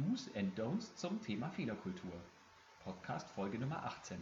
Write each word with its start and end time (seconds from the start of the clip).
Do's 0.00 0.30
and 0.34 0.58
Don'ts 0.58 0.94
zum 0.96 1.20
Thema 1.20 1.50
Fehlerkultur. 1.50 2.12
Podcast 2.82 3.28
Folge 3.32 3.58
Nummer 3.58 3.84
18. 3.84 4.16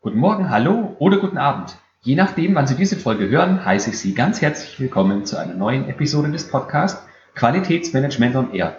Guten 0.00 0.18
Morgen, 0.18 0.48
hallo 0.48 0.94
oder 1.00 1.18
guten 1.18 1.38
Abend. 1.38 1.76
Je 2.04 2.16
nachdem, 2.16 2.54
wann 2.54 2.66
Sie 2.66 2.74
diese 2.74 2.98
Folge 2.98 3.30
hören, 3.30 3.64
heiße 3.64 3.88
ich 3.88 3.98
Sie 3.98 4.12
ganz 4.12 4.42
herzlich 4.42 4.78
willkommen 4.78 5.24
zu 5.24 5.38
einer 5.38 5.54
neuen 5.54 5.88
Episode 5.88 6.30
des 6.30 6.46
Podcasts 6.46 7.02
Qualitätsmanagement 7.34 8.36
on 8.36 8.52
Air. 8.52 8.76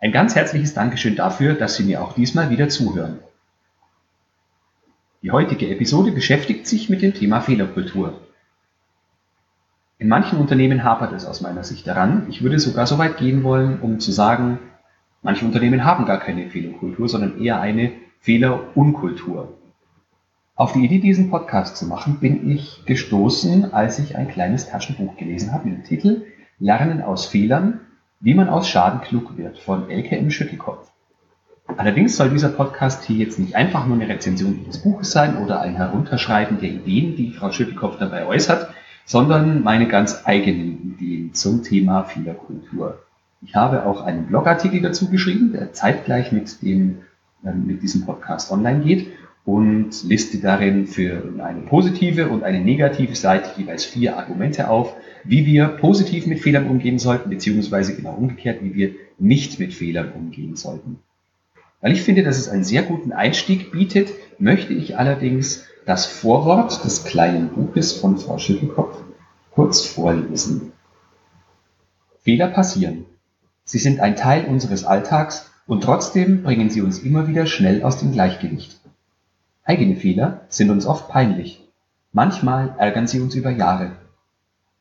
Ein 0.00 0.10
ganz 0.10 0.34
herzliches 0.34 0.74
Dankeschön 0.74 1.14
dafür, 1.14 1.54
dass 1.54 1.76
Sie 1.76 1.84
mir 1.84 2.02
auch 2.02 2.14
diesmal 2.14 2.50
wieder 2.50 2.68
zuhören. 2.68 3.20
Die 5.22 5.30
heutige 5.30 5.70
Episode 5.70 6.10
beschäftigt 6.10 6.66
sich 6.66 6.90
mit 6.90 7.02
dem 7.02 7.14
Thema 7.14 7.40
Fehlerkultur. 7.40 8.20
In 9.98 10.08
manchen 10.08 10.40
Unternehmen 10.40 10.82
hapert 10.82 11.12
es 11.12 11.26
aus 11.26 11.40
meiner 11.40 11.62
Sicht 11.62 11.86
daran. 11.86 12.26
Ich 12.30 12.42
würde 12.42 12.58
sogar 12.58 12.88
so 12.88 12.98
weit 12.98 13.16
gehen 13.16 13.44
wollen, 13.44 13.80
um 13.80 14.00
zu 14.00 14.10
sagen, 14.10 14.58
manche 15.22 15.44
Unternehmen 15.44 15.84
haben 15.84 16.04
gar 16.04 16.18
keine 16.18 16.50
Fehlerkultur, 16.50 17.08
sondern 17.08 17.40
eher 17.40 17.60
eine 17.60 17.92
Fehlerunkultur. 18.18 19.56
Auf 20.56 20.72
die 20.72 20.84
Idee, 20.84 21.00
diesen 21.00 21.30
Podcast 21.30 21.76
zu 21.76 21.84
machen, 21.84 22.18
bin 22.20 22.48
ich 22.48 22.84
gestoßen, 22.86 23.72
als 23.74 23.98
ich 23.98 24.14
ein 24.14 24.28
kleines 24.28 24.68
Taschenbuch 24.68 25.16
gelesen 25.16 25.52
habe 25.52 25.68
mit 25.68 25.78
dem 25.78 25.84
Titel 25.84 26.26
Lernen 26.60 27.02
aus 27.02 27.26
Fehlern, 27.26 27.80
wie 28.20 28.34
man 28.34 28.48
aus 28.48 28.68
Schaden 28.68 29.00
klug 29.00 29.36
wird 29.36 29.58
von 29.58 29.90
Elke 29.90 30.14
im 30.14 30.30
Schüttelkopf. 30.30 30.92
Allerdings 31.76 32.16
soll 32.16 32.30
dieser 32.30 32.50
Podcast 32.50 33.02
hier 33.02 33.16
jetzt 33.16 33.40
nicht 33.40 33.56
einfach 33.56 33.84
nur 33.84 33.96
eine 33.96 34.08
Rezension 34.08 34.64
des 34.64 34.78
Buches 34.78 35.10
sein 35.10 35.38
oder 35.38 35.60
ein 35.60 35.74
Herunterschreiben 35.74 36.60
der 36.60 36.70
Ideen, 36.70 37.16
die 37.16 37.32
Frau 37.32 37.50
Schüttelkopf 37.50 37.98
dabei 37.98 38.24
äußert, 38.24 38.72
sondern 39.04 39.64
meine 39.64 39.88
ganz 39.88 40.22
eigenen 40.24 40.94
Ideen 40.94 41.34
zum 41.34 41.64
Thema 41.64 42.04
Fehlerkultur. 42.04 43.02
Ich 43.42 43.56
habe 43.56 43.86
auch 43.86 44.02
einen 44.02 44.26
Blogartikel 44.26 44.80
dazu 44.80 45.10
geschrieben, 45.10 45.50
der 45.50 45.72
zeitgleich 45.72 46.30
mit, 46.30 46.62
dem, 46.62 46.98
äh, 47.44 47.50
mit 47.50 47.82
diesem 47.82 48.06
Podcast 48.06 48.52
online 48.52 48.84
geht 48.84 49.08
und 49.44 50.04
liste 50.04 50.38
darin 50.38 50.86
für 50.86 51.22
eine 51.42 51.60
positive 51.62 52.28
und 52.28 52.44
eine 52.44 52.60
negative 52.60 53.14
Seite 53.14 53.60
jeweils 53.60 53.84
vier 53.84 54.16
Argumente 54.16 54.68
auf, 54.70 54.96
wie 55.22 55.44
wir 55.44 55.68
positiv 55.68 56.26
mit 56.26 56.40
Fehlern 56.40 56.66
umgehen 56.66 56.98
sollten, 56.98 57.30
beziehungsweise 57.30 57.94
genau 57.94 58.14
umgekehrt, 58.14 58.62
wie 58.62 58.74
wir 58.74 58.94
nicht 59.18 59.58
mit 59.58 59.74
Fehlern 59.74 60.12
umgehen 60.12 60.56
sollten. 60.56 60.98
Weil 61.80 61.92
ich 61.92 62.02
finde, 62.02 62.22
dass 62.22 62.38
es 62.38 62.48
einen 62.48 62.64
sehr 62.64 62.82
guten 62.82 63.12
Einstieg 63.12 63.70
bietet, 63.70 64.08
möchte 64.38 64.72
ich 64.72 64.96
allerdings 64.96 65.66
das 65.84 66.06
Vorwort 66.06 66.82
des 66.82 67.04
kleinen 67.04 67.50
Buches 67.50 67.92
von 67.92 68.16
Frau 68.16 68.38
Schüttelkopf 68.38 69.02
kurz 69.50 69.82
vorlesen. 69.82 70.72
Fehler 72.22 72.48
passieren. 72.48 73.04
Sie 73.64 73.78
sind 73.78 74.00
ein 74.00 74.16
Teil 74.16 74.46
unseres 74.46 74.84
Alltags 74.84 75.50
und 75.66 75.82
trotzdem 75.84 76.42
bringen 76.42 76.70
sie 76.70 76.80
uns 76.80 76.98
immer 77.00 77.28
wieder 77.28 77.44
schnell 77.44 77.82
aus 77.82 77.98
dem 77.98 78.12
Gleichgewicht. 78.12 78.80
Eigene 79.64 79.96
Fehler 79.96 80.42
sind 80.50 80.68
uns 80.68 80.84
oft 80.84 81.08
peinlich. 81.08 81.66
Manchmal 82.12 82.74
ärgern 82.78 83.06
sie 83.06 83.20
uns 83.20 83.34
über 83.34 83.50
Jahre. 83.50 83.92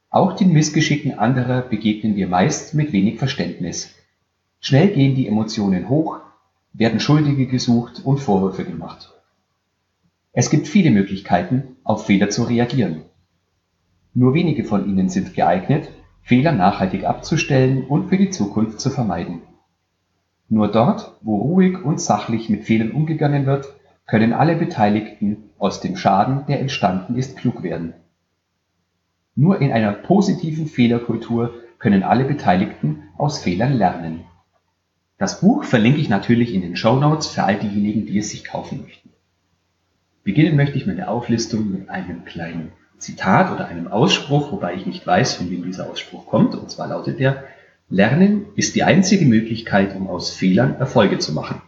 Auch 0.10 0.34
den 0.34 0.52
Missgeschicken 0.52 1.18
anderer 1.18 1.62
begegnen 1.62 2.18
wir 2.18 2.28
meist 2.28 2.74
mit 2.74 2.92
wenig 2.92 3.18
Verständnis. 3.18 3.96
Schnell 4.60 4.90
gehen 4.90 5.16
die 5.16 5.28
Emotionen 5.28 5.88
hoch, 5.88 6.20
werden 6.74 7.00
Schuldige 7.00 7.48
gesucht 7.48 8.02
und 8.04 8.20
Vorwürfe 8.20 8.66
gemacht. 8.66 9.14
Es 10.34 10.50
gibt 10.50 10.68
viele 10.68 10.92
Möglichkeiten, 10.92 11.78
auf 11.84 12.06
Fehler 12.06 12.30
zu 12.30 12.44
reagieren. 12.44 13.04
Nur 14.14 14.34
wenige 14.34 14.66
von 14.66 14.88
ihnen 14.90 15.08
sind 15.08 15.34
geeignet, 15.34 15.90
Fehler 16.22 16.52
nachhaltig 16.52 17.06
abzustellen 17.06 17.86
und 17.86 18.10
für 18.10 18.18
die 18.18 18.32
Zukunft 18.32 18.82
zu 18.82 18.90
vermeiden. 18.90 19.44
Nur 20.50 20.70
dort, 20.72 21.16
wo 21.22 21.38
ruhig 21.38 21.84
und 21.84 22.02
sachlich 22.02 22.50
mit 22.50 22.66
Fehlern 22.66 22.92
umgegangen 22.92 23.46
wird, 23.46 23.74
können 24.06 24.34
alle 24.34 24.56
Beteiligten 24.56 25.50
aus 25.58 25.80
dem 25.80 25.96
Schaden, 25.96 26.46
der 26.48 26.60
entstanden 26.60 27.16
ist, 27.16 27.38
klug 27.38 27.64
werden. 27.64 27.94
Nur 29.36 29.62
in 29.62 29.72
einer 29.72 29.94
positiven 29.94 30.68
Fehlerkultur 30.68 31.54
können 31.80 32.04
alle 32.04 32.26
Beteiligten 32.26 33.04
aus 33.18 33.42
Fehlern 33.42 33.74
lernen. 33.74 34.26
Das 35.18 35.42
Buch 35.42 35.64
verlinke 35.64 36.02
ich 36.02 36.10
natürlich 36.10 36.54
in 36.54 36.62
den 36.62 36.76
Show 36.76 36.98
Notes 36.98 37.28
für 37.28 37.44
all 37.44 37.58
diejenigen, 37.58 38.06
die 38.06 38.18
es 38.18 38.30
sich 38.30 38.44
kaufen 38.44 38.82
möchten. 38.82 39.10
Beginnen 40.24 40.56
möchte 40.56 40.78
ich 40.78 40.86
meine 40.86 41.08
Auflistung 41.08 41.72
mit 41.72 41.90
einem 41.90 42.26
kleinen 42.26 42.72
Zitat 42.98 43.52
oder 43.52 43.68
einem 43.68 43.88
Ausspruch, 43.88 44.52
wobei 44.52 44.76
ich 44.76 44.86
nicht 44.86 45.06
weiß, 45.06 45.34
von 45.36 45.50
wem 45.50 45.64
dieser 45.64 45.90
Ausspruch 45.90 46.26
kommt. 46.26 46.56
Und 46.56 46.70
zwar 46.70 46.88
lautet 46.88 47.20
der, 47.20 47.44
Lernen 47.90 48.46
ist 48.56 48.76
die 48.76 48.84
einzige 48.84 49.26
Möglichkeit, 49.26 49.96
um 49.96 50.08
aus 50.08 50.32
Fehlern 50.32 50.76
Erfolge 50.76 51.20
zu 51.20 51.34
machen 51.34 51.62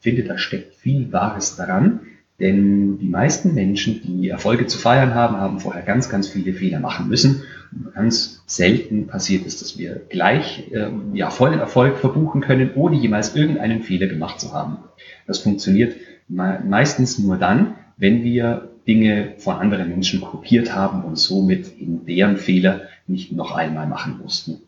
finde, 0.00 0.24
da 0.24 0.38
steckt 0.38 0.74
viel 0.74 1.12
Wahres 1.12 1.56
daran, 1.56 2.00
denn 2.40 2.98
die 2.98 3.08
meisten 3.08 3.54
Menschen, 3.54 4.00
die 4.04 4.28
Erfolge 4.28 4.66
zu 4.66 4.78
feiern 4.78 5.14
haben, 5.14 5.36
haben 5.36 5.58
vorher 5.58 5.82
ganz, 5.82 6.08
ganz 6.08 6.28
viele 6.28 6.52
Fehler 6.52 6.78
machen 6.78 7.08
müssen. 7.08 7.42
Und 7.72 7.94
ganz 7.94 8.42
selten 8.46 9.08
passiert 9.08 9.44
es, 9.44 9.58
dass 9.58 9.76
wir 9.76 10.00
gleich 10.08 10.70
äh, 10.70 10.88
ja, 11.14 11.30
vollen 11.30 11.58
Erfolg 11.58 11.98
verbuchen 11.98 12.40
können, 12.40 12.70
ohne 12.76 12.96
jemals 12.96 13.34
irgendeinen 13.34 13.82
Fehler 13.82 14.06
gemacht 14.06 14.40
zu 14.40 14.52
haben. 14.52 14.78
Das 15.26 15.40
funktioniert 15.40 15.96
me 16.28 16.62
meistens 16.66 17.18
nur 17.18 17.38
dann, 17.38 17.74
wenn 17.96 18.22
wir 18.22 18.68
Dinge 18.86 19.34
von 19.38 19.56
anderen 19.56 19.88
Menschen 19.88 20.20
kopiert 20.20 20.74
haben 20.74 21.02
und 21.02 21.18
somit 21.18 21.78
in 21.78 22.06
deren 22.06 22.36
Fehler 22.36 22.82
nicht 23.06 23.32
noch 23.32 23.50
einmal 23.52 23.86
machen 23.86 24.18
mussten. 24.22 24.62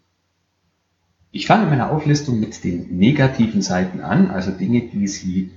Ich 1.33 1.47
fange 1.47 1.65
in 1.65 1.71
meiner 1.71 1.91
Auflistung 1.91 2.41
mit 2.41 2.65
den 2.65 2.97
negativen 2.99 3.63
Seiten 3.63 4.01
an, 4.01 4.31
also 4.31 4.51
Dinge, 4.51 4.83
die 4.89 5.07
Sie 5.07 5.53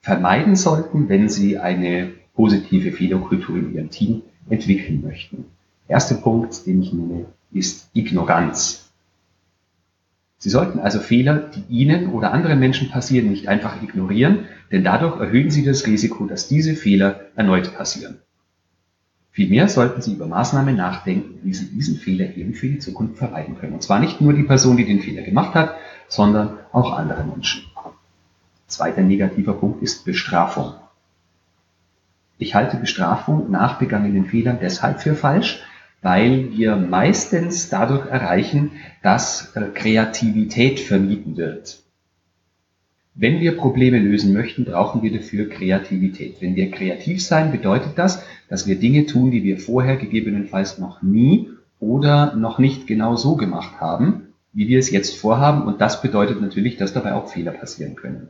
vermeiden 0.00 0.56
sollten, 0.56 1.10
wenn 1.10 1.28
Sie 1.28 1.58
eine 1.58 2.12
positive 2.34 2.92
Fehlerkultur 2.92 3.56
in 3.58 3.74
Ihrem 3.74 3.90
Team 3.90 4.22
entwickeln 4.48 5.02
möchten. 5.02 5.44
Erster 5.88 6.14
Punkt, 6.14 6.66
den 6.66 6.82
ich 6.82 6.92
nenne, 6.92 7.26
ist 7.52 7.90
Ignoranz. 7.92 8.90
Sie 10.38 10.48
sollten 10.48 10.78
also 10.78 11.00
Fehler, 11.00 11.50
die 11.54 11.64
Ihnen 11.68 12.12
oder 12.12 12.32
anderen 12.32 12.58
Menschen 12.58 12.88
passieren, 12.88 13.28
nicht 13.28 13.46
einfach 13.46 13.82
ignorieren, 13.82 14.46
denn 14.72 14.84
dadurch 14.84 15.20
erhöhen 15.20 15.50
Sie 15.50 15.64
das 15.64 15.86
Risiko, 15.86 16.24
dass 16.24 16.48
diese 16.48 16.74
Fehler 16.74 17.26
erneut 17.36 17.74
passieren. 17.74 18.20
Vielmehr 19.40 19.70
sollten 19.70 20.02
Sie 20.02 20.12
über 20.12 20.26
Maßnahmen 20.26 20.76
nachdenken, 20.76 21.38
wie 21.44 21.54
Sie 21.54 21.70
diesen 21.70 21.96
Fehler 21.96 22.36
eben 22.36 22.52
für 22.52 22.68
die 22.68 22.78
Zukunft 22.78 23.16
vermeiden 23.16 23.56
können. 23.56 23.72
Und 23.72 23.82
zwar 23.82 23.98
nicht 23.98 24.20
nur 24.20 24.34
die 24.34 24.42
Person, 24.42 24.76
die 24.76 24.84
den 24.84 25.00
Fehler 25.00 25.22
gemacht 25.22 25.54
hat, 25.54 25.76
sondern 26.08 26.58
auch 26.72 26.92
andere 26.92 27.24
Menschen. 27.24 27.62
Zweiter 28.66 29.00
negativer 29.00 29.54
Punkt 29.54 29.82
ist 29.82 30.04
Bestrafung. 30.04 30.74
Ich 32.36 32.54
halte 32.54 32.76
Bestrafung 32.76 33.50
nach 33.50 33.78
begangenen 33.78 34.26
Fehlern 34.26 34.58
deshalb 34.60 35.00
für 35.00 35.14
falsch, 35.14 35.62
weil 36.02 36.50
wir 36.52 36.76
meistens 36.76 37.70
dadurch 37.70 38.04
erreichen, 38.10 38.72
dass 39.02 39.56
äh, 39.56 39.68
Kreativität 39.72 40.80
vermieden 40.80 41.38
wird. 41.38 41.82
Wenn 43.20 43.38
wir 43.38 43.58
Probleme 43.58 43.98
lösen 43.98 44.32
möchten, 44.32 44.64
brauchen 44.64 45.02
wir 45.02 45.12
dafür 45.12 45.46
Kreativität. 45.46 46.36
Wenn 46.40 46.56
wir 46.56 46.70
kreativ 46.70 47.22
sein, 47.22 47.52
bedeutet 47.52 47.98
das, 47.98 48.24
dass 48.48 48.66
wir 48.66 48.76
Dinge 48.76 49.04
tun, 49.04 49.30
die 49.30 49.44
wir 49.44 49.58
vorher 49.58 49.96
gegebenenfalls 49.96 50.78
noch 50.78 51.02
nie 51.02 51.50
oder 51.78 52.34
noch 52.34 52.58
nicht 52.58 52.86
genau 52.86 53.16
so 53.16 53.36
gemacht 53.36 53.78
haben, 53.78 54.28
wie 54.54 54.68
wir 54.68 54.78
es 54.78 54.90
jetzt 54.90 55.18
vorhaben. 55.18 55.64
Und 55.64 55.82
das 55.82 56.00
bedeutet 56.00 56.40
natürlich, 56.40 56.78
dass 56.78 56.94
dabei 56.94 57.12
auch 57.12 57.28
Fehler 57.28 57.52
passieren 57.52 57.94
können. 57.94 58.28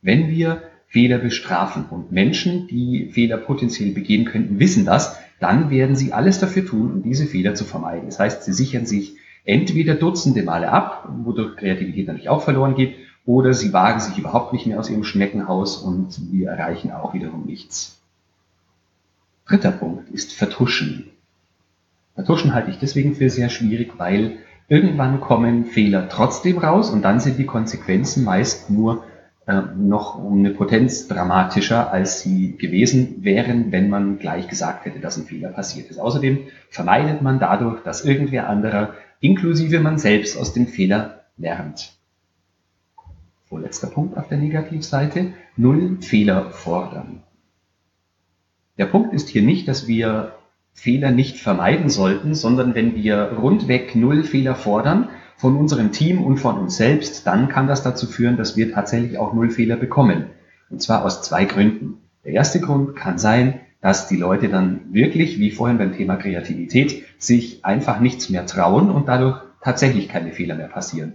Wenn 0.00 0.30
wir 0.30 0.62
Fehler 0.86 1.18
bestrafen 1.18 1.84
und 1.90 2.10
Menschen, 2.10 2.66
die 2.66 3.10
Fehler 3.12 3.36
potenziell 3.36 3.90
begehen 3.92 4.24
könnten, 4.24 4.58
wissen 4.58 4.86
das, 4.86 5.18
dann 5.38 5.68
werden 5.68 5.96
sie 5.96 6.14
alles 6.14 6.38
dafür 6.38 6.64
tun, 6.64 6.90
um 6.90 7.02
diese 7.02 7.26
Fehler 7.26 7.54
zu 7.54 7.66
vermeiden. 7.66 8.06
Das 8.06 8.18
heißt, 8.18 8.44
sie 8.44 8.54
sichern 8.54 8.86
sich 8.86 9.16
entweder 9.44 9.96
Dutzende 9.96 10.42
Male 10.42 10.70
ab, 10.70 11.10
wodurch 11.24 11.58
Kreativität 11.58 12.06
natürlich 12.06 12.30
auch 12.30 12.42
verloren 12.42 12.74
geht, 12.74 12.94
oder 13.30 13.54
sie 13.54 13.72
wagen 13.72 14.00
sich 14.00 14.18
überhaupt 14.18 14.52
nicht 14.52 14.66
mehr 14.66 14.80
aus 14.80 14.90
ihrem 14.90 15.04
Schneckenhaus 15.04 15.76
und 15.76 16.12
sie 16.12 16.44
erreichen 16.44 16.90
auch 16.90 17.14
wiederum 17.14 17.46
nichts. 17.46 18.00
Dritter 19.46 19.70
Punkt 19.70 20.10
ist 20.10 20.32
Vertuschen. 20.32 21.10
Vertuschen 22.16 22.54
halte 22.54 22.72
ich 22.72 22.80
deswegen 22.80 23.14
für 23.14 23.30
sehr 23.30 23.48
schwierig, 23.48 23.92
weil 23.98 24.38
irgendwann 24.66 25.20
kommen 25.20 25.64
Fehler 25.64 26.08
trotzdem 26.08 26.58
raus 26.58 26.90
und 26.90 27.02
dann 27.02 27.20
sind 27.20 27.38
die 27.38 27.46
Konsequenzen 27.46 28.24
meist 28.24 28.68
nur 28.68 29.04
äh, 29.46 29.62
noch 29.76 30.16
um 30.16 30.40
eine 30.40 30.50
Potenz 30.50 31.06
dramatischer, 31.06 31.92
als 31.92 32.22
sie 32.22 32.56
gewesen 32.56 33.22
wären, 33.22 33.70
wenn 33.70 33.88
man 33.88 34.18
gleich 34.18 34.48
gesagt 34.48 34.86
hätte, 34.86 34.98
dass 34.98 35.16
ein 35.16 35.26
Fehler 35.26 35.50
passiert 35.50 35.88
ist. 35.88 36.00
Außerdem 36.00 36.48
vermeidet 36.68 37.22
man 37.22 37.38
dadurch, 37.38 37.80
dass 37.84 38.04
irgendwer 38.04 38.48
anderer, 38.48 38.94
inklusive 39.20 39.78
man 39.78 39.98
selbst, 39.98 40.36
aus 40.36 40.52
dem 40.52 40.66
Fehler 40.66 41.20
lernt. 41.36 41.99
Vorletzter 43.50 43.88
Punkt 43.88 44.16
auf 44.16 44.28
der 44.28 44.38
Negativseite. 44.38 45.32
Null 45.56 45.98
Fehler 46.02 46.50
fordern. 46.50 47.24
Der 48.78 48.86
Punkt 48.86 49.12
ist 49.12 49.28
hier 49.28 49.42
nicht, 49.42 49.66
dass 49.66 49.88
wir 49.88 50.36
Fehler 50.72 51.10
nicht 51.10 51.36
vermeiden 51.36 51.90
sollten, 51.90 52.36
sondern 52.36 52.76
wenn 52.76 52.94
wir 52.94 53.32
rundweg 53.40 53.96
Null 53.96 54.22
Fehler 54.22 54.54
fordern, 54.54 55.08
von 55.36 55.56
unserem 55.56 55.90
Team 55.90 56.22
und 56.22 56.36
von 56.36 56.58
uns 56.58 56.76
selbst, 56.76 57.26
dann 57.26 57.48
kann 57.48 57.66
das 57.66 57.82
dazu 57.82 58.06
führen, 58.06 58.36
dass 58.36 58.56
wir 58.56 58.72
tatsächlich 58.72 59.18
auch 59.18 59.32
null 59.32 59.50
Fehler 59.50 59.76
bekommen. 59.76 60.26
Und 60.68 60.80
zwar 60.80 61.04
aus 61.04 61.22
zwei 61.22 61.44
Gründen. 61.44 61.94
Der 62.24 62.34
erste 62.34 62.60
Grund 62.60 62.94
kann 62.94 63.18
sein, 63.18 63.58
dass 63.80 64.06
die 64.06 64.16
Leute 64.16 64.48
dann 64.48 64.92
wirklich, 64.92 65.40
wie 65.40 65.50
vorhin 65.50 65.78
beim 65.78 65.96
Thema 65.96 66.16
Kreativität, 66.16 67.04
sich 67.18 67.64
einfach 67.64 67.98
nichts 67.98 68.28
mehr 68.30 68.46
trauen 68.46 68.90
und 68.90 69.08
dadurch 69.08 69.40
tatsächlich 69.60 70.08
keine 70.08 70.30
Fehler 70.30 70.54
mehr 70.54 70.68
passieren. 70.68 71.14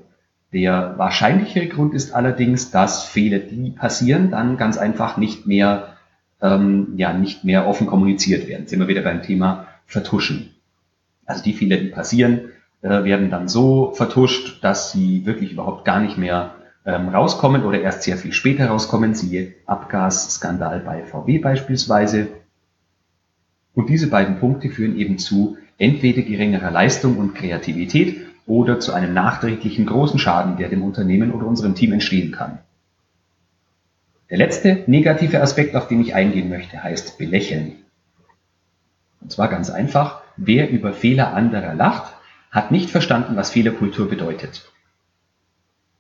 Der 0.56 0.94
wahrscheinlichere 0.98 1.68
Grund 1.68 1.94
ist 1.94 2.16
allerdings, 2.16 2.72
dass 2.72 3.04
Fehler, 3.04 3.40
die 3.40 3.72
passieren, 3.72 4.32
dann 4.32 4.56
ganz 4.56 4.78
einfach 4.78 5.18
nicht 5.18 5.46
mehr, 5.46 5.98
ähm, 6.42 6.94
ja, 6.96 7.12
nicht 7.12 7.44
mehr 7.44 7.68
offen 7.68 7.88
kommuniziert 7.88 8.48
werden. 8.48 8.66
Sind 8.66 8.80
wir 8.80 8.88
wieder 8.88 9.02
beim 9.02 9.22
Thema 9.22 9.68
Vertuschen. 9.86 10.56
Also 11.26 11.44
die 11.44 11.52
Fehler, 11.52 11.76
die 11.76 11.90
passieren, 11.90 12.52
äh, 12.82 13.04
werden 13.04 13.30
dann 13.30 13.50
so 13.50 13.92
vertuscht, 13.92 14.64
dass 14.64 14.94
sie 14.94 15.26
wirklich 15.26 15.52
überhaupt 15.52 15.84
gar 15.84 16.00
nicht 16.00 16.18
mehr 16.18 16.56
ähm, 16.86 17.10
rauskommen 17.10 17.66
oder 17.66 17.82
erst 17.82 18.04
sehr 18.04 18.16
viel 18.16 18.32
später 18.32 18.68
rauskommen, 18.68 19.14
siehe 19.14 19.56
Abgasskandal 19.66 20.80
bei 20.80 21.04
VW 21.04 21.38
beispielsweise. 21.40 22.30
Und 23.74 23.90
diese 23.90 24.08
beiden 24.08 24.40
Punkte 24.40 24.70
führen 24.70 24.96
eben 24.96 25.18
zu 25.18 25.58
entweder 25.78 26.22
geringerer 26.22 26.72
Leistung 26.72 27.18
und 27.18 27.36
Kreativität 27.36 28.22
oder 28.46 28.80
zu 28.80 28.94
einem 28.94 29.14
nachträglichen 29.14 29.86
großen 29.86 30.20
Schaden, 30.20 30.58
der 30.58 30.70
dem 30.70 30.84
Unternehmen 30.84 31.32
oder 31.32 31.48
unserem 31.48 31.76
Team 31.76 31.94
entstehen 31.94 32.32
kann. 32.32 32.60
Der 34.30 34.38
letzte 34.38 34.84
negative 34.88 35.42
Aspekt, 35.42 35.76
auf 35.76 35.88
den 35.88 36.02
ich 36.02 36.16
eingehen 36.16 36.50
möchte, 36.50 36.82
heißt 36.82 37.18
belächeln. 37.18 37.74
Und 39.22 39.32
zwar 39.32 39.48
ganz 39.48 39.70
einfach, 39.70 40.22
wer 40.38 40.70
über 40.70 40.94
Fehler 40.94 41.34
anderer 41.34 41.74
lacht, 41.74 42.14
hat 42.52 42.72
nicht 42.72 42.90
verstanden, 42.90 43.36
was 43.36 43.52
Fehlerkultur 43.52 44.10
bedeutet. 44.10 44.72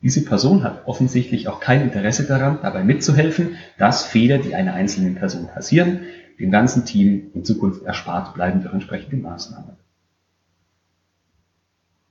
Diese 0.02 0.24
Person 0.24 0.64
hat 0.64 0.88
offensichtlich 0.88 1.48
auch 1.48 1.60
kein 1.60 1.82
Interesse 1.82 2.26
daran, 2.28 2.60
dabei 2.62 2.84
mitzuhelfen, 2.84 3.58
dass 3.78 4.06
Fehler, 4.06 4.38
die 4.38 4.54
einer 4.54 4.74
einzelnen 4.74 5.16
Person 5.16 5.48
passieren, 5.48 6.02
dem 6.40 6.52
ganzen 6.52 6.86
Team 6.86 7.32
in 7.34 7.44
Zukunft 7.44 7.84
erspart 7.84 8.34
bleiben 8.36 8.62
durch 8.62 8.74
entsprechende 8.74 9.18
Maßnahmen. 9.18 9.78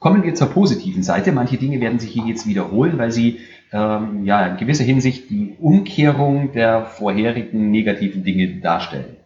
Kommen 0.04 0.22
wir 0.22 0.34
zur 0.34 0.50
positiven 0.50 1.02
Seite. 1.02 1.32
Manche 1.32 1.56
Dinge 1.56 1.80
werden 1.80 1.98
sich 1.98 2.10
hier 2.10 2.26
jetzt 2.26 2.46
wiederholen, 2.46 2.98
weil 2.98 3.10
sie 3.10 3.40
ähm, 3.72 4.26
ja, 4.26 4.46
in 4.48 4.58
gewisser 4.58 4.84
Hinsicht 4.84 5.30
die 5.30 5.56
Umkehrung 5.58 6.52
der 6.52 6.84
vorherigen 6.84 7.70
negativen 7.70 8.22
Dinge 8.22 8.60
darstellen. 8.60 9.16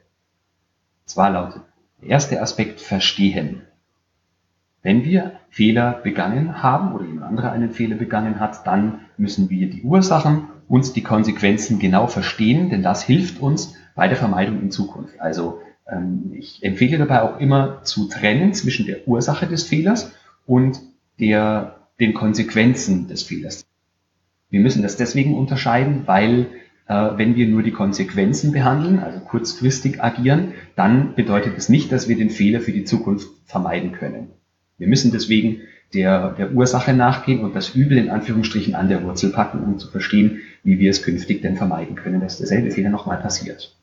Zwar 1.05 1.31
lautet 1.31 1.63
der 2.01 2.11
erste 2.11 2.41
Aspekt 2.41 2.81
Verstehen. 2.81 3.63
Wenn 4.81 5.05
wir 5.05 5.33
Fehler 5.51 5.95
begangen 6.05 6.63
haben 6.63 6.95
oder 6.95 7.07
jemand 7.07 7.27
anderer 7.27 7.51
einen 7.51 7.73
Fehler 7.73 7.97
begangen 7.97 8.39
hat, 8.39 8.65
dann 8.65 9.01
müssen 9.17 9.51
wir 9.51 9.69
die 9.69 9.83
Ursachen 9.83 10.45
und 10.69 10.95
die 10.95 11.03
Konsequenzen 11.03 11.81
genau 11.81 12.07
verstehen, 12.07 12.71
denn 12.71 12.85
das 12.85 13.03
hilft 13.03 13.41
uns 13.41 13.75
bei 13.97 14.07
der 14.07 14.17
Vermeidung 14.17 14.61
in 14.63 14.71
Zukunft. 14.71 15.21
Also 15.21 15.61
ähm, 15.91 16.35
ich 16.39 16.63
empfehle 16.63 16.99
dabei 16.99 17.23
auch 17.23 17.41
immer 17.41 17.83
zu 17.83 18.07
trennen 18.07 18.55
zwischen 18.55 18.87
der 18.87 19.09
Ursache 19.09 19.49
des 19.49 19.65
Fehlers 19.65 20.13
und 20.49 20.81
der, 21.21 21.77
den 22.01 22.15
Konsequenzen 22.15 23.07
des 23.07 23.23
Fehlers. 23.23 23.67
Wir 24.51 24.61
müssen 24.61 24.83
das 24.83 24.97
deswegen 24.97 25.37
unterscheiden, 25.37 26.05
weil 26.07 26.47
äh, 26.89 27.11
wenn 27.17 27.37
wir 27.37 27.47
nur 27.47 27.63
die 27.63 27.71
Konsequenzen 27.71 28.51
behandeln, 28.51 28.99
also 28.99 29.21
kurzfristig 29.21 30.03
agieren, 30.03 30.55
dann 30.75 31.15
bedeutet 31.15 31.57
es 31.59 31.69
nicht, 31.69 31.93
dass 31.93 32.09
wir 32.09 32.17
den 32.17 32.31
Fehler 32.31 32.61
für 32.61 32.73
die 32.73 32.85
Zukunft 32.85 33.29
vermeiden 33.45 33.93
können. 33.93 34.29
Wir 34.79 34.89
müssen 34.89 35.13
deswegen 35.13 35.61
der, 35.93 36.31
der 36.31 36.53
Ursache 36.53 36.95
nachgehen 36.95 37.41
und 37.41 37.55
das 37.55 37.75
Übel 37.75 37.99
in 37.99 38.09
Anführungsstrichen 38.09 38.75
an 38.75 38.89
der 38.89 39.03
Wurzel 39.03 39.31
packen, 39.31 39.63
um 39.63 39.79
zu 39.79 39.91
verstehen, 39.91 40.41
wie 40.65 40.79
wir 40.79 40.91
es 40.91 41.03
künftig 41.03 41.43
denn 41.43 41.57
vermeiden 41.57 41.95
können, 41.95 42.21
dass 42.21 42.39
derselbe 42.39 42.71
Fehler 42.71 42.91
nochmal 42.91 43.19
passiert. 43.19 43.78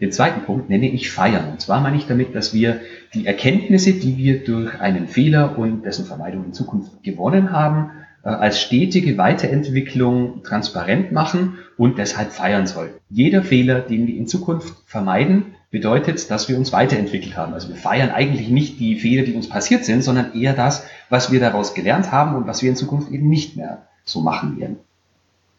Den 0.00 0.12
zweiten 0.12 0.42
Punkt 0.42 0.68
nenne 0.68 0.88
ich 0.88 1.10
feiern. 1.10 1.50
Und 1.50 1.60
zwar 1.60 1.80
meine 1.80 1.96
ich 1.96 2.06
damit, 2.06 2.34
dass 2.34 2.54
wir 2.54 2.80
die 3.14 3.26
Erkenntnisse, 3.26 3.94
die 3.94 4.16
wir 4.16 4.44
durch 4.44 4.80
einen 4.80 5.08
Fehler 5.08 5.58
und 5.58 5.84
dessen 5.84 6.04
Vermeidung 6.04 6.44
in 6.44 6.52
Zukunft 6.52 7.02
gewonnen 7.02 7.50
haben, 7.50 7.90
äh, 8.22 8.28
als 8.28 8.60
stetige 8.60 9.18
Weiterentwicklung 9.18 10.44
transparent 10.44 11.10
machen 11.10 11.58
und 11.76 11.98
deshalb 11.98 12.32
feiern 12.32 12.68
sollten. 12.68 13.00
Jeder 13.10 13.42
Fehler, 13.42 13.80
den 13.80 14.06
wir 14.06 14.16
in 14.16 14.28
Zukunft 14.28 14.72
vermeiden, 14.86 15.54
bedeutet, 15.70 16.30
dass 16.30 16.48
wir 16.48 16.56
uns 16.56 16.72
weiterentwickelt 16.72 17.36
haben. 17.36 17.52
Also 17.52 17.68
wir 17.68 17.76
feiern 17.76 18.10
eigentlich 18.10 18.48
nicht 18.48 18.78
die 18.80 18.96
Fehler, 18.96 19.24
die 19.24 19.34
uns 19.34 19.48
passiert 19.48 19.84
sind, 19.84 20.02
sondern 20.02 20.32
eher 20.32 20.54
das, 20.54 20.86
was 21.10 21.32
wir 21.32 21.40
daraus 21.40 21.74
gelernt 21.74 22.12
haben 22.12 22.36
und 22.36 22.46
was 22.46 22.62
wir 22.62 22.70
in 22.70 22.76
Zukunft 22.76 23.10
eben 23.10 23.28
nicht 23.28 23.56
mehr 23.56 23.88
so 24.04 24.20
machen 24.20 24.58
werden. 24.58 24.76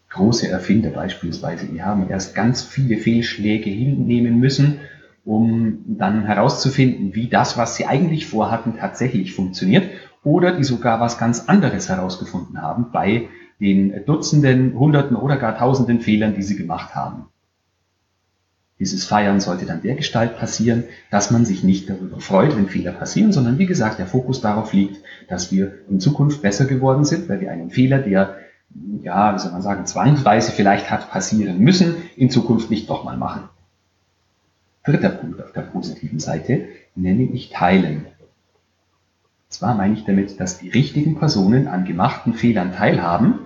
Große 0.10 0.50
Erfinder 0.50 0.90
beispielsweise, 0.90 1.68
die 1.68 1.84
haben 1.84 2.10
erst 2.10 2.34
ganz 2.34 2.64
viele 2.64 2.98
Fehlschläge 2.98 3.70
hinnehmen 3.70 4.40
müssen, 4.40 4.80
um 5.24 5.84
dann 5.86 6.26
herauszufinden, 6.26 7.14
wie 7.14 7.28
das, 7.28 7.58
was 7.58 7.76
sie 7.76 7.86
eigentlich 7.86 8.26
vorhatten, 8.26 8.78
tatsächlich 8.78 9.34
funktioniert 9.34 9.84
oder 10.24 10.58
die 10.58 10.64
sogar 10.64 11.00
was 11.00 11.18
ganz 11.18 11.48
anderes 11.48 11.90
herausgefunden 11.90 12.62
haben 12.62 12.88
bei 12.92 13.30
den 13.60 14.06
Dutzenden, 14.06 14.78
Hunderten 14.78 15.16
oder 15.16 15.38
gar 15.38 15.58
Tausenden 15.58 16.00
Fehlern, 16.00 16.34
die 16.34 16.44
sie 16.44 16.56
gemacht 16.56 16.96
haben. 16.96 17.26
Dieses 18.80 19.04
Feiern 19.04 19.42
sollte 19.42 19.66
dann 19.66 19.82
der 19.82 19.96
Gestalt 19.96 20.38
passieren, 20.38 20.86
dass 21.12 21.32
man 21.32 21.44
sich 21.44 21.66
nicht 21.66 21.90
darüber 21.90 22.22
freut, 22.22 22.56
wenn 22.56 22.68
Fehler 22.68 22.94
passieren, 22.94 23.34
sondern 23.34 23.60
wie 23.60 23.66
gesagt, 23.66 24.00
der 24.00 24.08
Fokus 24.08 24.40
darauf 24.40 24.72
liegt, 24.72 25.04
dass 25.28 25.52
wir 25.52 25.74
in 25.90 26.00
Zukunft 26.00 26.42
besser 26.42 26.64
geworden 26.64 27.04
sind, 27.04 27.28
weil 27.28 27.42
wir 27.42 27.52
einen 27.52 27.72
Fehler, 27.72 28.00
der, 28.00 28.38
ja, 29.02 29.34
wie 29.34 29.40
soll 29.40 29.52
man 29.52 29.62
sagen, 29.62 29.86
zwangsweise 29.86 30.52
vielleicht 30.52 30.90
hat 30.90 31.10
passieren 31.10 31.60
müssen, 31.60 31.96
in 32.16 32.30
Zukunft 32.30 32.70
nicht 32.70 32.90
nochmal 32.90 33.18
machen. 33.18 33.50
Dritter 34.84 35.10
Punkt 35.10 35.42
auf 35.42 35.52
der 35.52 35.62
positiven 35.62 36.20
Seite 36.20 36.68
nenne 36.96 37.24
ich 37.24 37.50
Teilen. 37.50 38.06
Zwar 39.50 39.76
meine 39.76 39.96
ich 39.96 40.06
damit, 40.06 40.40
dass 40.40 40.60
die 40.60 40.70
richtigen 40.70 41.18
Personen 41.18 41.68
an 41.68 41.86
gemachten 41.86 42.34
Fehlern 42.34 42.72
teilhaben, 42.72 43.40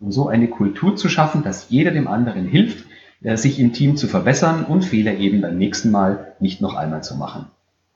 um 0.00 0.12
so 0.12 0.28
eine 0.28 0.48
Kultur 0.48 0.96
zu 0.96 1.08
schaffen, 1.08 1.42
dass 1.42 1.68
jeder 1.68 1.90
dem 1.90 2.08
anderen 2.08 2.46
hilft 2.46 2.86
äh, 3.22 3.36
sich 3.36 3.58
im 3.58 3.72
Team 3.72 3.96
zu 3.96 4.08
verbessern 4.08 4.64
und 4.64 4.84
Fehler 4.84 5.14
eben 5.14 5.40
beim 5.40 5.58
nächsten 5.58 5.90
Mal 5.90 6.34
nicht 6.40 6.60
noch 6.60 6.74
einmal 6.74 7.02
zu 7.02 7.16
machen. 7.16 7.46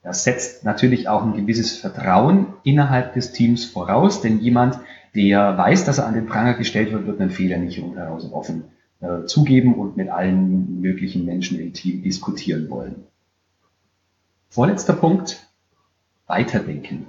Das 0.02 0.22
setzt 0.22 0.64
natürlich 0.64 1.08
auch 1.08 1.24
ein 1.24 1.34
gewisses 1.34 1.76
Vertrauen 1.76 2.46
innerhalb 2.62 3.14
des 3.14 3.32
Teams 3.32 3.64
voraus, 3.64 4.20
denn 4.20 4.38
jemand, 4.40 4.78
der 5.16 5.56
weiß, 5.56 5.84
dass 5.86 5.98
er 5.98 6.06
an 6.06 6.14
den 6.14 6.26
Pranger 6.26 6.54
gestellt 6.54 6.92
wird, 6.92 7.06
wird 7.06 7.20
einen 7.20 7.30
Fehler 7.30 7.56
nicht 7.56 7.82
rundheraus 7.82 8.30
offen 8.30 8.64
äh, 9.00 9.24
zugeben 9.24 9.74
und 9.74 9.96
mit 9.96 10.10
allen 10.10 10.80
möglichen 10.80 11.24
Menschen 11.24 11.58
im 11.58 11.72
Team 11.72 12.02
diskutieren 12.02 12.68
wollen. 12.68 13.04
Vorletzter 14.50 14.92
Punkt, 14.92 15.48
weiterdenken. 16.26 17.06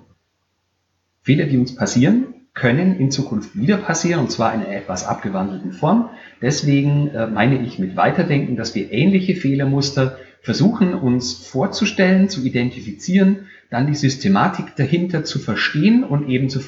Fehler, 1.21 1.45
die 1.45 1.57
uns 1.57 1.75
passieren, 1.75 2.33
können 2.53 2.97
in 2.97 3.11
Zukunft 3.11 3.55
wieder 3.55 3.77
passieren, 3.77 4.21
und 4.21 4.31
zwar 4.31 4.53
in 4.53 4.61
einer 4.61 4.75
etwas 4.75 5.05
abgewandelten 5.05 5.73
Form. 5.73 6.09
Deswegen 6.41 7.09
äh, 7.09 7.27
meine 7.27 7.61
ich 7.61 7.77
mit 7.77 7.97
Weiterdenken, 7.97 8.55
dass 8.55 8.73
wir 8.73 8.91
ähnliche 8.91 9.35
Fehlermuster 9.35 10.17
versuchen 10.41 10.93
uns 10.93 11.33
vorzustellen, 11.33 12.29
zu 12.29 12.43
identifizieren, 12.43 13.47
dann 13.69 13.87
die 13.87 13.95
Systematik 13.95 14.75
dahinter 14.75 15.23
zu 15.23 15.39
verstehen 15.39 16.03
und 16.03 16.29
eben, 16.29 16.49
zu 16.49 16.59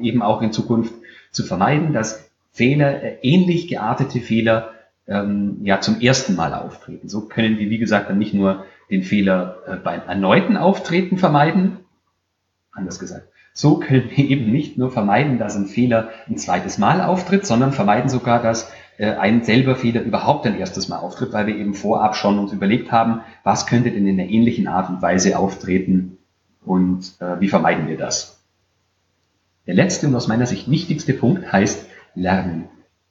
eben 0.00 0.22
auch 0.22 0.42
in 0.42 0.52
Zukunft 0.52 0.94
zu 1.30 1.44
vermeiden, 1.44 1.92
dass 1.92 2.30
Fehler, 2.52 3.02
äh, 3.02 3.18
ähnlich 3.22 3.68
geartete 3.68 4.20
Fehler 4.20 4.74
ähm, 5.06 5.58
ja 5.62 5.80
zum 5.80 6.00
ersten 6.00 6.34
Mal 6.34 6.54
auftreten. 6.54 7.08
So 7.08 7.22
können 7.22 7.58
wir, 7.58 7.70
wie 7.70 7.78
gesagt, 7.78 8.10
dann 8.10 8.18
nicht 8.18 8.34
nur 8.34 8.64
den 8.90 9.02
Fehler 9.02 9.58
äh, 9.66 9.76
beim 9.76 10.02
erneuten 10.08 10.56
Auftreten 10.56 11.18
vermeiden, 11.18 11.78
anders 12.72 12.98
gesagt, 12.98 13.28
so 13.52 13.78
können 13.78 14.10
wir 14.10 14.24
eben 14.24 14.50
nicht 14.50 14.78
nur 14.78 14.90
vermeiden, 14.90 15.38
dass 15.38 15.56
ein 15.56 15.66
Fehler 15.66 16.10
ein 16.28 16.36
zweites 16.36 16.78
Mal 16.78 17.00
auftritt, 17.00 17.46
sondern 17.46 17.72
vermeiden 17.72 18.08
sogar, 18.08 18.42
dass 18.42 18.70
äh, 18.98 19.12
ein 19.12 19.44
selber 19.44 19.76
Fehler 19.76 20.02
überhaupt 20.02 20.44
ein 20.46 20.58
erstes 20.58 20.88
Mal 20.88 20.98
auftritt, 20.98 21.32
weil 21.32 21.46
wir 21.46 21.56
eben 21.56 21.74
vorab 21.74 22.16
schon 22.16 22.38
uns 22.38 22.52
überlegt 22.52 22.92
haben, 22.92 23.22
was 23.44 23.66
könnte 23.66 23.90
denn 23.90 24.06
in 24.06 24.20
einer 24.20 24.28
ähnlichen 24.28 24.66
Art 24.66 24.90
und 24.90 25.00
Weise 25.00 25.38
auftreten 25.38 26.18
und 26.64 27.14
äh, 27.20 27.40
wie 27.40 27.48
vermeiden 27.48 27.88
wir 27.88 27.96
das. 27.96 28.44
Der 29.66 29.74
letzte 29.74 30.08
und 30.08 30.14
aus 30.14 30.28
meiner 30.28 30.46
Sicht 30.46 30.70
wichtigste 30.70 31.14
Punkt 31.14 31.52
heißt 31.52 31.86
Lernen. 32.14 32.68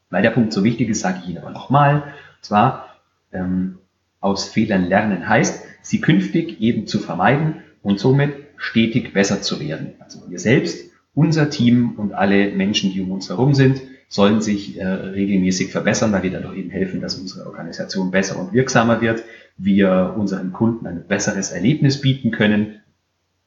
Weil 0.09 0.23
der 0.23 0.31
Punkt 0.31 0.53
so 0.53 0.63
wichtig 0.63 0.89
ist, 0.89 1.01
sage 1.01 1.19
ich 1.23 1.29
Ihnen 1.29 1.37
aber 1.39 1.51
nochmal. 1.51 1.95
Und 1.95 2.45
zwar, 2.45 2.87
ähm, 3.31 3.77
aus 4.19 4.49
Fehlern 4.49 4.85
lernen 4.85 5.29
heißt, 5.29 5.63
sie 5.81 6.01
künftig 6.01 6.59
eben 6.59 6.87
zu 6.87 6.99
vermeiden 6.99 7.63
und 7.83 7.99
somit 7.99 8.33
stetig 8.57 9.13
besser 9.13 9.41
zu 9.41 9.59
werden. 9.59 9.93
Also 9.99 10.29
wir 10.29 10.39
selbst, 10.39 10.91
unser 11.13 11.49
Team 11.49 11.93
und 11.97 12.13
alle 12.13 12.51
Menschen, 12.51 12.91
die 12.91 13.01
um 13.01 13.11
uns 13.11 13.29
herum 13.29 13.53
sind, 13.53 13.81
sollen 14.09 14.41
sich 14.41 14.77
äh, 14.77 14.85
regelmäßig 14.85 15.71
verbessern, 15.71 16.11
weil 16.11 16.23
wir 16.23 16.31
dadurch 16.31 16.57
eben 16.57 16.69
helfen, 16.69 17.01
dass 17.01 17.15
unsere 17.15 17.45
Organisation 17.45 18.11
besser 18.11 18.39
und 18.39 18.53
wirksamer 18.53 19.01
wird, 19.01 19.23
wir 19.57 20.13
unseren 20.17 20.53
Kunden 20.53 20.87
ein 20.87 21.05
besseres 21.07 21.51
Erlebnis 21.51 21.99
bieten 21.99 22.31
können 22.31 22.81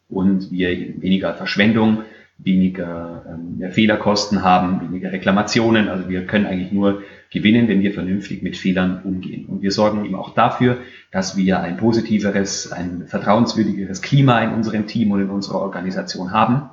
und 0.08 0.50
wir 0.50 0.68
weniger 1.00 1.34
Verschwendung, 1.34 2.02
weniger 2.38 3.24
ähm, 3.28 3.70
Fehlerkosten 3.70 4.42
haben, 4.42 4.80
weniger 4.88 5.12
Reklamationen. 5.12 5.88
Also 5.88 6.08
wir 6.08 6.26
können 6.26 6.46
eigentlich 6.46 6.72
nur 6.72 7.02
gewinnen, 7.30 7.68
wenn 7.68 7.82
wir 7.82 7.92
vernünftig 7.92 8.42
mit 8.42 8.56
Fehlern 8.56 9.02
umgehen. 9.04 9.46
Und 9.46 9.62
wir 9.62 9.70
sorgen 9.70 10.04
eben 10.04 10.14
auch 10.14 10.34
dafür, 10.34 10.78
dass 11.12 11.36
wir 11.36 11.60
ein 11.60 11.76
positiveres, 11.76 12.72
ein 12.72 13.06
vertrauenswürdigeres 13.06 14.02
Klima 14.02 14.42
in 14.42 14.52
unserem 14.52 14.86
Team 14.86 15.12
und 15.12 15.20
in 15.20 15.30
unserer 15.30 15.60
Organisation 15.60 16.32
haben 16.32 16.70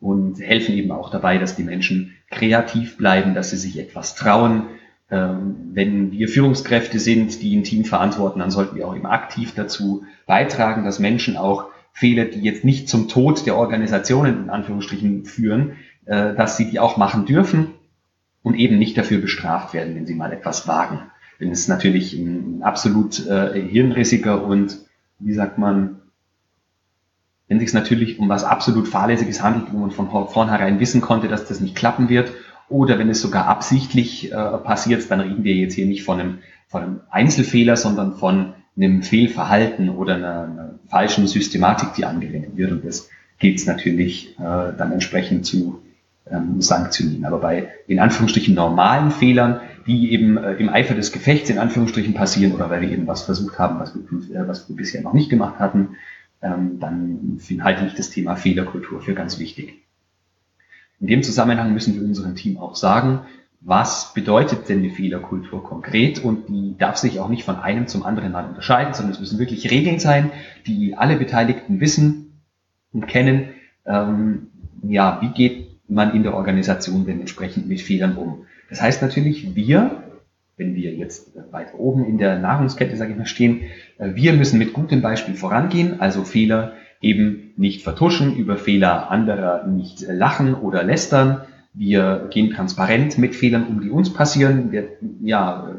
und 0.00 0.40
helfen 0.40 0.74
eben 0.74 0.90
auch 0.90 1.10
dabei, 1.10 1.38
dass 1.38 1.56
die 1.56 1.64
Menschen 1.64 2.15
kreativ 2.30 2.96
bleiben, 2.96 3.34
dass 3.34 3.50
sie 3.50 3.56
sich 3.56 3.78
etwas 3.78 4.14
trauen. 4.14 4.66
Ähm, 5.10 5.56
wenn 5.72 6.10
wir 6.10 6.28
Führungskräfte 6.28 6.98
sind, 6.98 7.42
die 7.42 7.56
ein 7.56 7.64
Team 7.64 7.84
verantworten, 7.84 8.40
dann 8.40 8.50
sollten 8.50 8.76
wir 8.76 8.88
auch 8.88 8.96
eben 8.96 9.06
aktiv 9.06 9.52
dazu 9.54 10.04
beitragen, 10.26 10.84
dass 10.84 10.98
Menschen 10.98 11.36
auch 11.36 11.66
Fehler, 11.92 12.24
die 12.24 12.40
jetzt 12.40 12.64
nicht 12.64 12.88
zum 12.88 13.08
Tod 13.08 13.46
der 13.46 13.56
Organisationen 13.56 14.44
in 14.44 14.50
Anführungsstrichen 14.50 15.24
führen, 15.24 15.76
äh, 16.06 16.34
dass 16.34 16.56
sie 16.56 16.70
die 16.70 16.80
auch 16.80 16.96
machen 16.96 17.24
dürfen 17.24 17.68
und 18.42 18.54
eben 18.54 18.78
nicht 18.78 18.98
dafür 18.98 19.18
bestraft 19.18 19.74
werden, 19.74 19.94
wenn 19.94 20.06
sie 20.06 20.14
mal 20.14 20.32
etwas 20.32 20.68
wagen. 20.68 21.00
Denn 21.40 21.50
es 21.50 21.60
ist 21.60 21.68
natürlich 21.68 22.12
ein 22.14 22.62
absolut 22.62 23.26
äh, 23.26 23.60
hirnrissiger 23.60 24.44
und, 24.44 24.78
wie 25.18 25.34
sagt 25.34 25.58
man, 25.58 26.00
wenn 27.48 27.60
sich 27.60 27.72
natürlich 27.72 28.18
um 28.18 28.28
was 28.28 28.44
absolut 28.44 28.88
Fahrlässiges 28.88 29.42
handelt, 29.42 29.72
wo 29.72 29.78
man 29.78 29.90
von 29.90 30.08
vornherein 30.08 30.80
wissen 30.80 31.00
konnte, 31.00 31.28
dass 31.28 31.46
das 31.46 31.60
nicht 31.60 31.76
klappen 31.76 32.08
wird, 32.08 32.32
oder 32.68 32.98
wenn 32.98 33.08
es 33.08 33.20
sogar 33.20 33.46
absichtlich 33.46 34.32
äh, 34.32 34.34
passiert, 34.34 35.08
dann 35.10 35.20
reden 35.20 35.44
wir 35.44 35.54
jetzt 35.54 35.74
hier 35.74 35.86
nicht 35.86 36.02
von 36.02 36.18
einem, 36.18 36.38
von 36.66 36.82
einem 36.82 37.00
Einzelfehler, 37.10 37.76
sondern 37.76 38.14
von 38.14 38.54
einem 38.76 39.02
Fehlverhalten 39.02 39.88
oder 39.88 40.16
einer, 40.16 40.42
einer 40.42 40.74
falschen 40.88 41.28
Systematik, 41.28 41.94
die 41.94 42.04
angewendet 42.04 42.56
wird. 42.56 42.72
Und 42.72 42.84
das 42.84 43.08
gilt 43.38 43.58
es 43.58 43.66
natürlich 43.66 44.36
äh, 44.38 44.42
dann 44.76 44.92
entsprechend 44.92 45.46
zu 45.46 45.80
ähm, 46.28 46.60
sanktionieren. 46.60 47.24
Aber 47.24 47.38
bei 47.38 47.68
in 47.86 48.00
Anführungsstrichen 48.00 48.54
normalen 48.54 49.12
Fehlern, 49.12 49.60
die 49.86 50.12
eben 50.12 50.36
äh, 50.36 50.54
im 50.54 50.68
Eifer 50.68 50.94
des 50.94 51.12
Gefechts 51.12 51.48
in 51.50 51.58
Anführungsstrichen 51.58 52.14
passieren 52.14 52.52
oder 52.52 52.68
weil 52.68 52.80
wir 52.80 52.90
eben 52.90 53.06
was 53.06 53.22
versucht 53.22 53.58
haben, 53.58 53.78
was 53.78 53.94
wir, 53.94 54.36
äh, 54.36 54.48
was 54.48 54.68
wir 54.68 54.74
bisher 54.74 55.02
noch 55.02 55.12
nicht 55.12 55.30
gemacht 55.30 55.60
hatten, 55.60 55.90
dann 56.40 57.40
halte 57.62 57.86
ich 57.86 57.94
das 57.94 58.10
Thema 58.10 58.36
Fehlerkultur 58.36 59.00
für 59.00 59.14
ganz 59.14 59.38
wichtig. 59.38 59.82
In 61.00 61.08
dem 61.08 61.22
Zusammenhang 61.22 61.72
müssen 61.72 61.94
wir 61.94 62.02
unserem 62.02 62.36
Team 62.36 62.58
auch 62.58 62.76
sagen, 62.76 63.20
was 63.60 64.14
bedeutet 64.14 64.68
denn 64.68 64.82
die 64.82 64.90
Fehlerkultur 64.90 65.64
konkret? 65.64 66.22
Und 66.22 66.48
die 66.48 66.76
darf 66.78 66.96
sich 66.98 67.20
auch 67.20 67.28
nicht 67.28 67.44
von 67.44 67.56
einem 67.56 67.86
zum 67.86 68.04
anderen 68.04 68.32
mal 68.32 68.46
unterscheiden, 68.46 68.94
sondern 68.94 69.12
es 69.14 69.20
müssen 69.20 69.38
wirklich 69.38 69.70
Regeln 69.70 69.98
sein, 69.98 70.30
die 70.66 70.94
alle 70.94 71.16
Beteiligten 71.16 71.80
wissen 71.80 72.40
und 72.92 73.08
kennen. 73.08 73.48
Ähm, 73.84 74.48
ja, 74.82 75.18
wie 75.20 75.30
geht 75.30 75.68
man 75.88 76.14
in 76.14 76.22
der 76.22 76.34
Organisation 76.34 77.06
denn 77.06 77.20
entsprechend 77.20 77.66
mit 77.66 77.80
Fehlern 77.80 78.16
um? 78.16 78.46
Das 78.70 78.80
heißt 78.80 79.02
natürlich, 79.02 79.54
wir, 79.54 80.02
wenn 80.56 80.74
wir 80.74 80.94
jetzt 80.94 81.32
weiter 81.50 81.78
oben 81.78 82.04
in 82.06 82.18
der 82.18 82.38
Nahrungskette, 82.38 82.96
sage 82.96 83.12
ich 83.12 83.18
mal, 83.18 83.26
stehen, 83.26 83.62
äh, 83.98 84.14
wir 84.14 84.32
müssen 84.32 84.58
mit 84.58 84.72
gutem 84.72 85.02
Beispiel 85.02 85.34
vorangehen, 85.34 86.00
also 86.00 86.24
Fehler 86.24 86.72
eben 87.00 87.52
nicht 87.56 87.82
vertuschen, 87.82 88.36
über 88.36 88.56
Fehler 88.56 89.10
anderer 89.10 89.66
nicht 89.66 90.00
lachen 90.08 90.54
oder 90.54 90.82
lästern, 90.82 91.42
wir 91.74 92.28
gehen 92.30 92.50
transparent 92.50 93.18
mit 93.18 93.34
Fehlern 93.34 93.66
um, 93.66 93.82
die 93.82 93.90
uns 93.90 94.10
passieren. 94.10 94.72
Wir, 94.72 94.88
ja, 95.20 95.76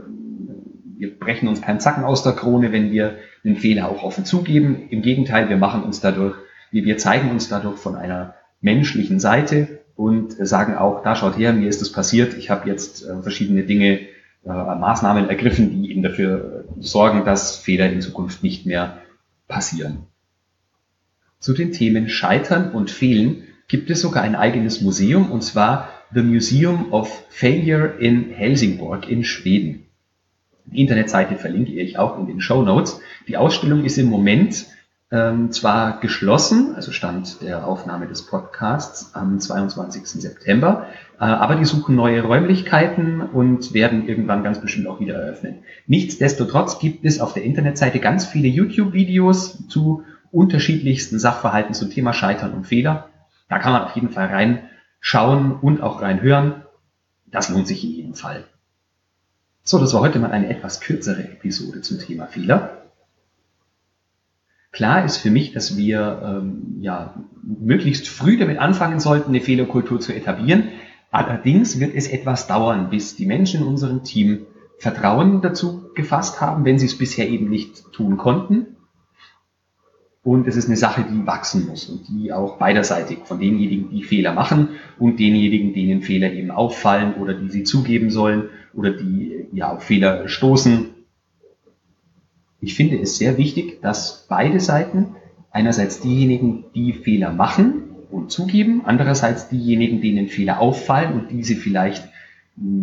wir 0.95 1.17
brechen 1.17 1.47
uns 1.47 1.61
keinen 1.61 1.79
Zacken 1.79 2.03
aus 2.03 2.21
der 2.21 2.33
Krone, 2.33 2.71
wenn 2.71 2.91
wir 2.91 3.15
den 3.43 3.55
Fehler 3.55 3.89
auch 3.89 4.03
offen 4.03 4.23
zugeben. 4.23 4.83
Im 4.91 5.01
Gegenteil, 5.01 5.49
wir 5.49 5.57
machen 5.57 5.81
uns 5.81 5.99
dadurch, 5.99 6.35
wir 6.71 6.97
zeigen 6.99 7.31
uns 7.31 7.49
dadurch 7.49 7.77
von 7.77 7.95
einer 7.95 8.35
menschlichen 8.61 9.19
Seite 9.19 9.79
und 9.95 10.33
sagen 10.33 10.75
auch, 10.75 11.01
da 11.01 11.15
schaut 11.15 11.35
her, 11.35 11.51
mir 11.51 11.67
ist 11.67 11.81
das 11.81 11.91
passiert. 11.91 12.35
Ich 12.35 12.51
habe 12.51 12.69
jetzt 12.69 13.03
äh, 13.03 13.23
verschiedene 13.23 13.63
Dinge, 13.63 13.99
äh, 13.99 14.07
Maßnahmen 14.47 15.29
ergriffen, 15.29 15.83
die 15.83 15.91
eben 15.91 16.03
dafür 16.03 16.65
sorgen, 16.79 17.25
dass 17.25 17.57
Fehler 17.57 17.91
in 17.91 18.01
Zukunft 18.01 18.43
nicht 18.43 18.65
mehr 18.65 19.01
passieren. 19.47 20.03
Zu 21.39 21.53
den 21.53 21.71
Themen 21.71 22.09
Scheitern 22.09 22.71
und 22.71 22.89
Fehlen 22.89 23.43
gibt 23.67 23.89
es 23.89 24.01
sogar 24.01 24.23
ein 24.23 24.35
eigenes 24.35 24.81
Museum, 24.81 25.31
und 25.31 25.43
zwar 25.43 25.89
The 26.13 26.21
Museum 26.21 26.93
of 26.93 27.25
Failure 27.29 27.97
in 27.99 28.31
Helsingborg 28.31 29.09
in 29.09 29.23
Schweden. 29.23 29.85
Die 30.65 30.81
Internetseite 30.81 31.35
verlinke 31.35 31.73
ich 31.73 31.97
auch 31.97 32.17
in 32.17 32.27
den 32.27 32.41
Show 32.41 32.63
Notes. 32.63 33.01
Die 33.27 33.37
Ausstellung 33.37 33.85
ist 33.85 33.97
im 33.97 34.07
Moment 34.07 34.67
ähm, 35.09 35.51
zwar 35.51 35.99
geschlossen, 36.01 36.75
also 36.75 36.91
Stand 36.91 37.41
der 37.41 37.65
Aufnahme 37.65 38.07
des 38.07 38.25
Podcasts 38.25 39.15
am 39.15 39.39
22. 39.39 40.05
September, 40.05 40.87
äh, 41.17 41.23
aber 41.23 41.55
die 41.55 41.63
suchen 41.63 41.95
neue 41.95 42.23
Räumlichkeiten 42.23 43.21
und 43.21 43.73
werden 43.73 44.07
irgendwann 44.07 44.43
ganz 44.43 44.59
bestimmt 44.59 44.87
auch 44.87 44.99
wieder 44.99 45.15
eröffnen. 45.15 45.63
Nichtsdestotrotz 45.85 46.79
gibt 46.79 47.05
es 47.05 47.21
auf 47.21 47.33
der 47.33 47.43
Internetseite 47.43 47.99
ganz 47.99 48.25
viele 48.25 48.49
YouTube-Videos 48.49 49.67
zu 49.69 50.03
unterschiedlichsten 50.31 51.19
Sachverhalten 51.19 51.73
zum 51.73 51.89
Thema 51.89 52.11
Scheitern 52.11 52.53
und 52.53 52.67
Fehler. 52.67 53.07
Da 53.47 53.59
kann 53.59 53.71
man 53.71 53.83
auf 53.83 53.95
jeden 53.95 54.09
Fall 54.09 54.27
reinschauen 54.27 55.53
und 55.53 55.81
auch 55.81 56.01
reinhören. 56.01 56.63
Das 57.27 57.47
lohnt 57.47 57.67
sich 57.67 57.83
in 57.85 57.91
jedem 57.91 58.13
Fall. 58.13 58.43
So, 59.63 59.79
das 59.79 59.93
war 59.93 60.01
heute 60.01 60.19
mal 60.19 60.31
eine 60.31 60.49
etwas 60.49 60.81
kürzere 60.81 61.23
Episode 61.23 61.81
zum 61.81 61.99
Thema 61.99 62.27
Fehler. 62.27 62.86
Klar 64.77 65.03
ist 65.05 65.17
für 65.17 65.31
mich, 65.31 65.53
dass 65.53 65.75
wir 65.75 66.21
ähm, 66.23 66.75
ja, 66.81 67.15
möglichst 67.41 68.07
früh 68.07 68.37
damit 68.37 68.59
anfangen 68.59 68.99
sollten, 68.99 69.29
eine 69.29 69.41
Fehlerkultur 69.41 69.99
zu 69.99 70.13
etablieren. 70.13 70.65
Allerdings 71.09 71.79
wird 71.79 71.95
es 71.95 72.07
etwas 72.07 72.45
dauern, 72.45 72.91
bis 72.91 73.15
die 73.15 73.25
Menschen 73.25 73.61
in 73.61 73.67
unserem 73.67 74.03
Team 74.03 74.45
Vertrauen 74.77 75.41
dazu 75.41 75.89
gefasst 75.95 76.41
haben, 76.41 76.63
wenn 76.63 76.77
sie 76.77 76.85
es 76.85 76.95
bisher 76.95 77.27
eben 77.27 77.49
nicht 77.49 77.91
tun 77.91 78.17
konnten. 78.17 78.75
Und 80.21 80.47
es 80.47 80.55
ist 80.55 80.67
eine 80.67 80.77
Sache, 80.77 81.03
die 81.11 81.25
wachsen 81.25 81.65
muss 81.65 81.89
und 81.89 82.07
die 82.09 82.31
auch 82.31 82.59
beiderseitig 82.59 83.21
von 83.23 83.39
denjenigen, 83.39 83.89
die 83.89 84.03
Fehler 84.03 84.33
machen 84.33 84.69
und 84.99 85.19
denjenigen, 85.19 85.73
denen 85.73 86.03
Fehler 86.03 86.31
eben 86.31 86.51
auffallen 86.51 87.15
oder 87.15 87.33
die 87.33 87.49
sie 87.49 87.63
zugeben 87.63 88.11
sollen 88.11 88.49
oder 88.75 88.91
die 88.91 89.47
ja 89.53 89.71
auf 89.71 89.81
Fehler 89.81 90.27
stoßen. 90.27 90.89
Ich 92.59 92.75
finde 92.75 92.99
es 92.99 93.17
sehr 93.17 93.37
wichtig, 93.37 93.81
dass 93.81 94.25
beide 94.27 94.59
Seiten, 94.59 95.15
einerseits 95.51 95.99
diejenigen, 95.99 96.65
die 96.73 96.93
Fehler 96.93 97.31
machen 97.31 97.83
und 98.11 98.31
zugeben, 98.31 98.81
andererseits 98.85 99.49
diejenigen, 99.49 100.01
denen 100.01 100.27
Fehler 100.27 100.59
auffallen 100.59 101.13
und 101.13 101.31
diese 101.31 101.55
vielleicht 101.55 102.07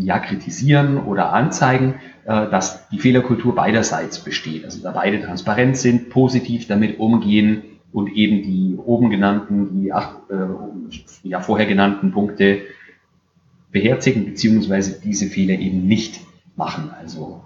ja, 0.01 0.21
kritisieren 0.21 0.99
oder 0.99 1.33
anzeigen, 1.33 1.95
äh, 2.25 2.49
dass 2.51 2.89
die 2.91 2.99
Fehlerkultur 2.99 3.55
beiderseits 3.55 4.21
besteht. 4.21 4.65
Also 4.65 4.83
da 4.83 4.93
beide 4.93 5.21
transparent 5.21 5.77
sind, 5.77 6.11
positiv 6.11 6.69
damit 6.69 7.01
umgehen 7.01 7.63
und 7.93 8.13
eben 8.13 8.43
die 8.43 8.77
oben 8.77 9.11
genannten, 9.11 9.81
die 9.81 9.93
acht, 9.93 10.17
äh, 10.31 11.29
ja, 11.29 11.41
vorher 11.41 11.67
genannten 11.67 12.13
Punkte 12.13 12.63
beherzigen, 13.73 14.25
beziehungsweise 14.25 15.01
diese 15.01 15.27
Fehler 15.27 15.59
eben 15.59 15.87
nicht 15.87 16.21
machen. 16.55 16.91
Also 17.01 17.43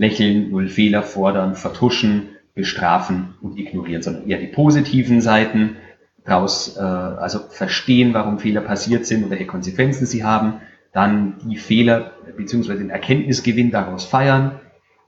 lächeln, 0.00 0.50
null 0.50 0.68
Fehler 0.68 1.02
fordern, 1.02 1.54
vertuschen, 1.54 2.30
bestrafen 2.54 3.34
und 3.42 3.58
ignorieren, 3.58 4.02
sondern 4.02 4.26
eher 4.26 4.38
die 4.38 4.46
positiven 4.46 5.20
Seiten 5.20 5.76
daraus 6.24 6.78
äh, 6.78 6.80
also 6.80 7.40
verstehen, 7.50 8.14
warum 8.14 8.38
Fehler 8.38 8.62
passiert 8.62 9.04
sind 9.04 9.24
und 9.24 9.30
welche 9.30 9.46
Konsequenzen 9.46 10.06
sie 10.06 10.24
haben, 10.24 10.54
dann 10.94 11.34
die 11.44 11.56
Fehler 11.56 12.12
bzw. 12.34 12.78
den 12.78 12.88
Erkenntnisgewinn 12.88 13.70
daraus 13.70 14.04
feiern, 14.04 14.58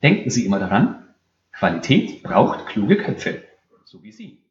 denken 0.03 0.29
Sie 0.29 0.45
immer 0.45 0.59
daran, 0.59 1.13
Qualität 1.51 2.23
braucht 2.23 2.67
kluge 2.67 2.97
Köpfe, 2.97 3.43
so 3.85 4.03
wie 4.03 4.11
Sie. 4.11 4.46